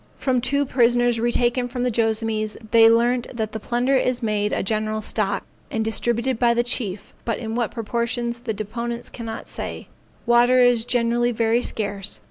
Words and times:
From 0.17 0.41
two 0.41 0.65
prisoners 0.65 1.19
retaken 1.19 1.67
from 1.67 1.83
the 1.83 1.91
Joassamees, 1.91 2.57
they 2.71 2.89
learnt 2.89 3.27
that 3.35 3.51
the 3.51 3.59
plunder 3.59 3.95
is 3.95 4.23
made 4.23 4.51
a 4.51 4.63
general 4.63 4.99
stock, 4.99 5.45
and 5.69 5.85
distributed 5.85 6.39
by 6.39 6.55
the 6.55 6.63
chief, 6.63 7.13
but 7.23 7.37
in 7.37 7.53
what 7.53 7.69
proportions 7.69 8.39
the 8.39 8.53
deponents 8.55 9.11
cannot 9.11 9.47
say; 9.47 9.89
water 10.25 10.57
is 10.57 10.85
generally 10.85 11.31
very 11.31 11.61
scarce. 11.61 12.19